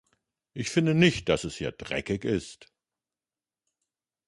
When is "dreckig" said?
1.73-2.25